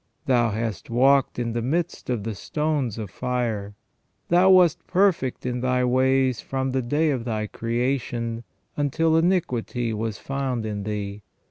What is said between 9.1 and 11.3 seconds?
iniquity was found in thee.